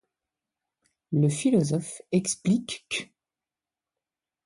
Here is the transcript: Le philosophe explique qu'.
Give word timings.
Le 1.11 1.29
philosophe 1.29 2.01
explique 2.11 2.87
qu'. 2.89 3.11